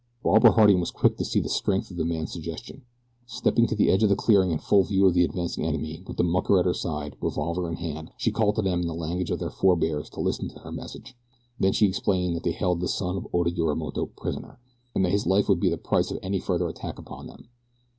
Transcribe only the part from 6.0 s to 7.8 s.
with the mucker at her side, revolver in